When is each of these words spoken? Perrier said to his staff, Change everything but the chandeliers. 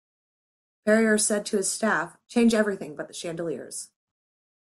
Perrier 0.83 1.19
said 1.19 1.45
to 1.45 1.57
his 1.57 1.71
staff, 1.71 2.17
Change 2.27 2.55
everything 2.55 2.95
but 2.95 3.07
the 3.07 3.13
chandeliers. 3.13 3.91